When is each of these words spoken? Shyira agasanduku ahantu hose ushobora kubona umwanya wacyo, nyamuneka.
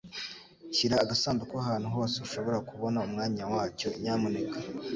Shyira 0.75 0.95
agasanduku 1.03 1.53
ahantu 1.63 1.87
hose 1.95 2.15
ushobora 2.25 2.57
kubona 2.69 2.97
umwanya 3.07 3.43
wacyo, 3.53 3.89
nyamuneka. 4.01 4.57